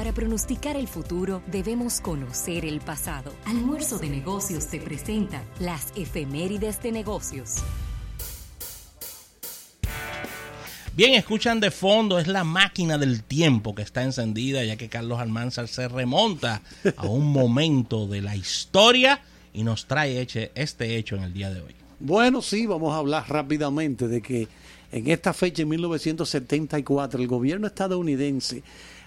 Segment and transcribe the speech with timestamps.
[0.00, 3.34] Para pronosticar el futuro debemos conocer el pasado.
[3.44, 7.56] Almuerzo de negocios te presenta las efemérides de negocios.
[10.96, 15.20] Bien, escuchan de fondo, es la máquina del tiempo que está encendida, ya que Carlos
[15.20, 16.62] Almanzar se remonta
[16.96, 19.20] a un momento de la historia
[19.52, 21.74] y nos trae este hecho en el día de hoy.
[21.98, 24.48] Bueno, sí, vamos a hablar rápidamente de que
[24.92, 28.62] en esta fecha, en 1974, el gobierno estadounidense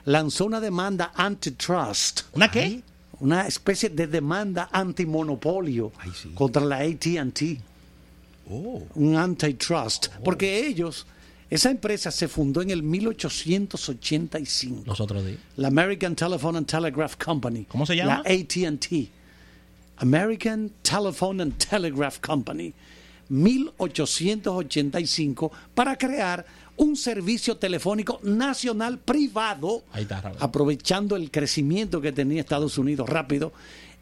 [0.06, 2.22] lanzó una demanda antitrust.
[2.34, 2.82] ¿Una qué?
[3.20, 5.92] Una especie de demanda antimonopolio
[6.34, 7.60] contra la ATT.
[8.50, 8.82] Oh.
[8.96, 10.08] Un antitrust.
[10.08, 10.24] Oh.
[10.24, 11.06] Porque ellos,
[11.50, 14.84] esa empresa se fundó en el 1885.
[14.86, 15.40] Los otros días.
[15.56, 17.64] La American Telephone and Telegraph Company.
[17.66, 18.22] ¿Cómo se llama?
[18.26, 19.10] La ATT.
[19.98, 22.74] American Telephone and Telegraph Company.
[23.30, 26.46] 1885 para crear
[26.78, 29.84] un servicio telefónico nacional privado,
[30.40, 33.54] aprovechando el crecimiento que tenía Estados Unidos rápido.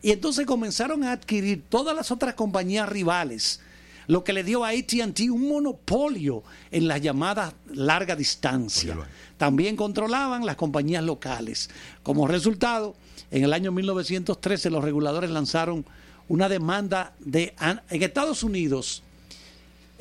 [0.01, 3.59] Y entonces comenzaron a adquirir todas las otras compañías rivales,
[4.07, 8.97] lo que le dio a ATT un monopolio en las llamadas larga distancia.
[9.37, 11.69] También controlaban las compañías locales.
[12.03, 12.95] Como resultado,
[13.29, 15.85] en el año 1913 los reguladores lanzaron
[16.27, 19.03] una demanda de en Estados Unidos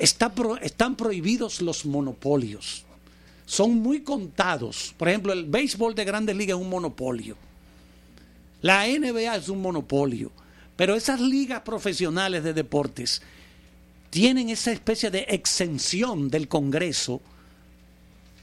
[0.01, 2.83] están prohibidos los monopolios.
[3.45, 4.95] Son muy contados.
[4.97, 7.35] Por ejemplo, el béisbol de grandes ligas es un monopolio.
[8.61, 10.31] La NBA es un monopolio.
[10.75, 13.21] Pero esas ligas profesionales de deportes
[14.09, 17.21] tienen esa especie de exención del Congreso.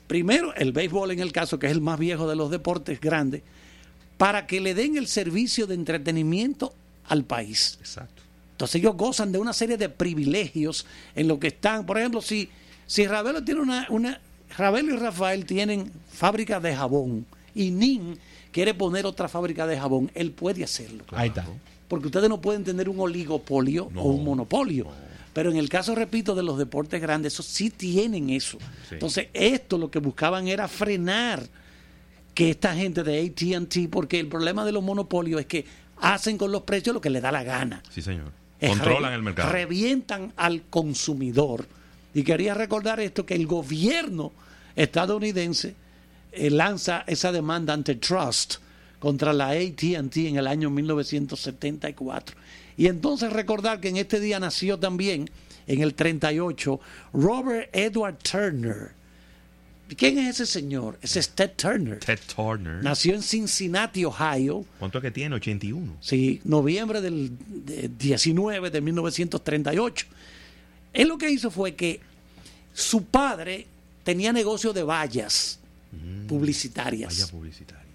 [0.06, 3.42] Primero, el béisbol en el caso, que es el más viejo de los deportes grandes,
[4.16, 6.72] para que le den el servicio de entretenimiento
[7.08, 7.78] al país.
[7.80, 8.27] Exacto.
[8.58, 11.86] Entonces ellos gozan de una serie de privilegios en lo que están.
[11.86, 12.50] Por ejemplo, si,
[12.88, 14.20] si Ravelo tiene una, una.
[14.56, 18.18] Ravelo y Rafael tienen fábrica de jabón y Nin
[18.50, 21.04] quiere poner otra fábrica de jabón, él puede hacerlo.
[21.12, 21.46] Ahí está.
[21.86, 24.88] Porque ustedes no pueden tener un oligopolio o un monopolio.
[25.32, 28.58] Pero en el caso, repito, de los deportes grandes, eso sí tienen eso.
[28.90, 31.46] Entonces, esto lo que buscaban era frenar
[32.34, 35.64] que esta gente de ATT, porque el problema de los monopolios es que
[36.00, 37.84] hacen con los precios lo que les da la gana.
[37.90, 38.32] Sí, señor.
[38.60, 39.52] Controlan el mercado.
[39.52, 41.66] Revientan al consumidor.
[42.14, 44.32] Y quería recordar esto, que el gobierno
[44.74, 45.74] estadounidense
[46.32, 48.56] eh, lanza esa demanda ante Trust
[48.98, 52.36] contra la ATT en el año 1974.
[52.76, 55.30] Y entonces recordar que en este día nació también,
[55.66, 56.80] en el 38,
[57.12, 58.97] Robert Edward Turner,
[59.96, 60.98] ¿Quién es ese señor?
[61.00, 61.98] Ese es Ted Turner.
[61.98, 62.82] Ted Turner.
[62.82, 64.64] Nació en Cincinnati, Ohio.
[64.78, 65.36] ¿Cuánto es que tiene?
[65.36, 65.96] 81.
[66.00, 67.32] Sí, noviembre del
[67.98, 70.06] 19 de 1938.
[70.92, 72.00] Él lo que hizo fue que
[72.74, 73.66] su padre
[74.04, 75.58] tenía negocio de vallas
[75.92, 77.14] mm, publicitarias.
[77.14, 77.86] Vallas publicitarias.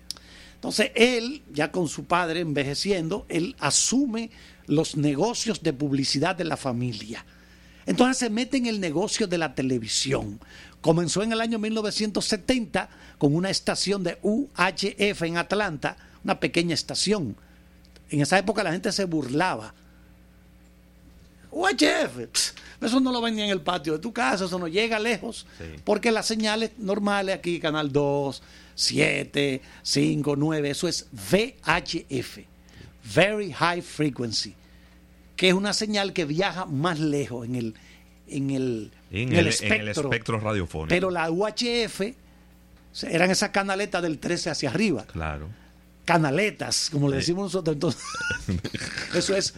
[0.55, 4.29] Entonces él, ya con su padre envejeciendo, él asume
[4.65, 7.25] los negocios de publicidad de la familia.
[7.85, 10.39] Entonces se mete en el negocio de la televisión.
[10.81, 17.35] Comenzó en el año 1970 con una estación de UHF en Atlanta, una pequeña estación.
[18.09, 19.73] En esa época la gente se burlaba.
[21.53, 24.99] UHF, eso no lo ven ni en el patio de tu casa, eso no llega
[24.99, 25.45] lejos,
[25.83, 28.41] porque las señales normales aquí, canal 2,
[28.75, 32.39] 7, 5, 9, eso es VHF,
[33.15, 34.55] Very High Frequency,
[35.35, 37.75] que es una señal que viaja más lejos en el,
[38.27, 40.89] en el en, el, espectro, radiofónico.
[40.89, 42.01] Pero la UHF
[43.03, 45.05] eran esas canaletas del 13 hacia arriba.
[45.05, 45.49] Claro.
[46.05, 47.75] Canaletas, como le decimos nosotros.
[47.75, 48.03] Entonces,
[49.15, 49.53] eso es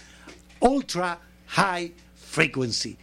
[0.59, 2.97] ultra high frequency.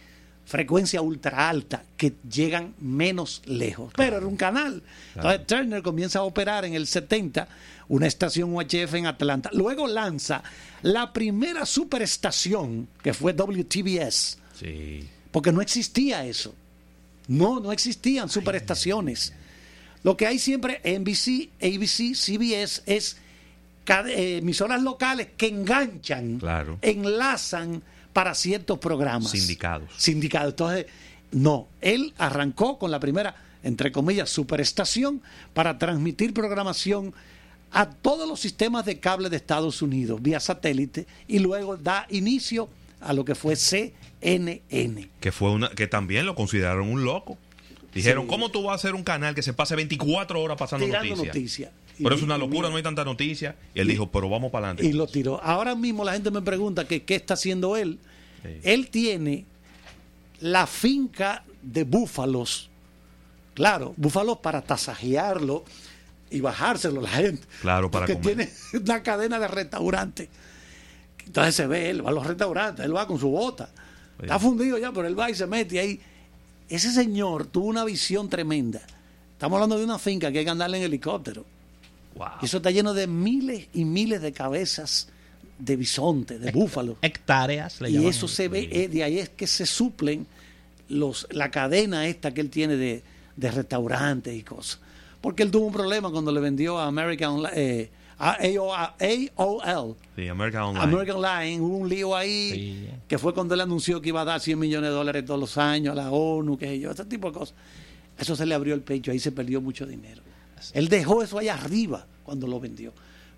[0.45, 3.93] Frecuencia ultra alta que llegan menos lejos.
[3.95, 4.83] Pero era un canal.
[5.15, 7.47] Entonces Turner comienza a operar en el 70
[7.87, 9.49] una estación UHF en Atlanta.
[9.53, 10.43] Luego lanza
[10.81, 14.37] la primera superestación que fue WTBS.
[14.59, 16.55] Sí porque no existía eso.
[17.27, 19.33] No, no existían superestaciones.
[20.03, 23.17] Lo que hay siempre NBC, ABC, CBS es
[23.87, 26.39] eh, emisoras locales que enganchan,
[26.81, 27.81] enlazan
[28.13, 29.31] para ciertos programas.
[29.31, 29.89] Sindicados.
[29.97, 30.51] Sindicados.
[30.51, 30.85] Entonces,
[31.31, 35.21] no, él arrancó con la primera, entre comillas, superestación
[35.53, 37.13] para transmitir programación
[37.71, 42.69] a todos los sistemas de cable de Estados Unidos vía satélite y luego da inicio
[43.01, 45.09] a lo que fue CNN.
[45.19, 47.37] Que, fue una, que también lo consideraron un loco.
[47.93, 51.17] Dijeron, ¿cómo tú vas a hacer un canal que se pase 24 horas pasando noticias?
[51.17, 51.71] Noticia.
[52.01, 53.55] Pero es una locura, no hay tanta noticia.
[53.73, 54.85] Y él dijo, pero vamos para adelante.
[54.89, 55.41] Y lo tiró.
[55.43, 57.99] Ahora mismo la gente me pregunta que qué está haciendo él.
[58.63, 59.45] Él tiene
[60.39, 62.69] la finca de búfalos.
[63.53, 65.63] Claro, búfalos para tasajearlo
[66.29, 67.47] y bajárselo a la gente.
[67.61, 70.29] Claro, para porque tiene una cadena de restaurantes.
[71.25, 73.69] Entonces se ve, él va a los restaurantes, él va con su bota.
[74.21, 75.99] Está fundido ya, pero él va y se mete ahí.
[76.67, 78.81] Ese señor tuvo una visión tremenda.
[79.33, 81.45] Estamos hablando de una finca que hay que andarle en helicóptero.
[82.41, 85.09] Y eso está lleno de miles y miles de cabezas
[85.59, 86.97] de bisonte, de búfalo.
[87.01, 87.79] Hectáreas.
[87.81, 90.27] y eso se ve, eh, de ahí es que se suplen
[90.89, 93.03] los, la cadena esta que él tiene de,
[93.35, 94.79] de restaurantes y cosas.
[95.21, 99.95] Porque él tuvo un problema cuando le vendió a American eh, AOL.
[100.15, 100.83] Sí, American Online.
[100.83, 104.39] American Online, hubo un lío ahí que fue cuando él anunció que iba a dar
[104.39, 107.39] 100 millones de dólares todos los años a la ONU, que yo, ese tipo de
[107.39, 107.55] cosas.
[108.17, 110.21] Eso se le abrió el pecho, ahí se perdió mucho dinero.
[110.73, 112.93] Él dejó eso allá arriba cuando lo vendió.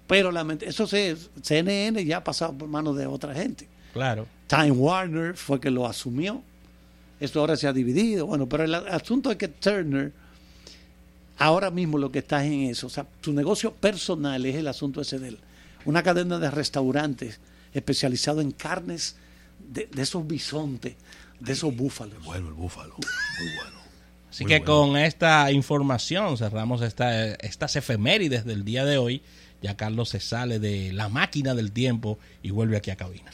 [0.07, 0.31] Pero
[0.61, 3.67] eso se, CNN ya ha pasado por manos de otra gente.
[3.93, 4.27] Claro.
[4.47, 6.41] Time Warner fue que lo asumió.
[7.19, 8.27] Esto ahora se ha dividido.
[8.27, 10.11] Bueno, pero el asunto es que Turner
[11.37, 12.87] ahora mismo lo que está en eso.
[12.87, 15.39] O sea, su negocio personal es el asunto ese de él.
[15.85, 17.39] Una cadena de restaurantes
[17.73, 19.15] especializado en carnes
[19.59, 20.95] de, esos bisontes,
[21.39, 22.23] de esos búfalos.
[22.23, 23.74] Bueno, el búfalo, muy bueno.
[24.35, 29.21] Así que con esta información cerramos esta, estas efemérides del día de hoy.
[29.61, 33.31] Ya Carlos se sale de la máquina del tiempo y vuelve aquí a cabina.